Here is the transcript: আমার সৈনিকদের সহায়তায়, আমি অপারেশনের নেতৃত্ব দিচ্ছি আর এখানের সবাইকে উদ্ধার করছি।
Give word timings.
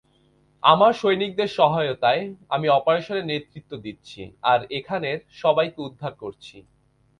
আমার 0.63 0.91
সৈনিকদের 0.93 1.49
সহায়তায়, 1.57 2.23
আমি 2.49 2.67
অপারেশনের 2.69 3.25
নেতৃত্ব 3.25 3.71
দিচ্ছি 3.77 4.21
আর 4.43 4.59
এখানের 4.77 5.17
সবাইকে 5.41 5.79
উদ্ধার 5.81 6.13
করছি। 6.13 6.57